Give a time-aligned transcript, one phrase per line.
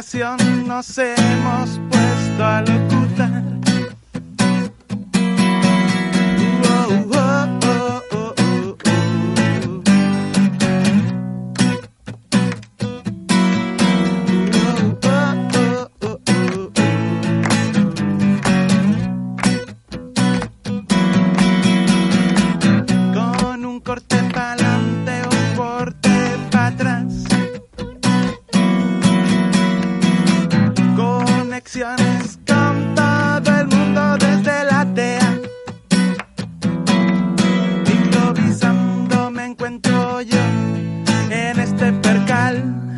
[0.00, 3.42] nos hemos puesto a locutar.
[23.12, 24.78] Con un corte para
[31.70, 35.38] Con todo el mundo desde la TEA.
[37.84, 40.38] Improvisando me encuentro yo
[41.28, 42.96] en este percal.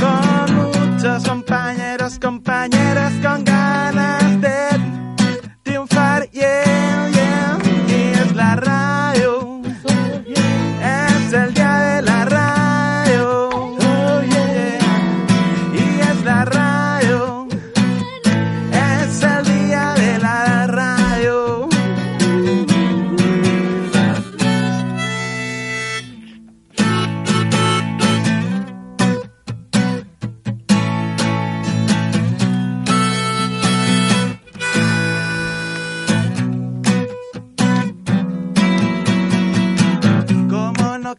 [0.00, 4.56] Con muchos compañeros, compañeras con ganas de
[5.62, 6.30] triunfar.
[6.30, 6.61] Yeah.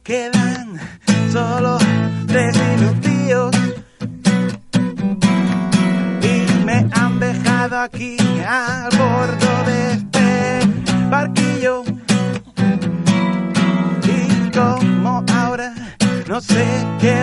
[0.04, 0.78] Quedan
[1.32, 1.78] solo
[2.28, 3.56] tres minutillos
[6.22, 11.84] y me han dejado aquí al bordo de este barquillo.
[14.04, 15.74] Y como ahora
[16.28, 16.66] no sé
[17.00, 17.23] qué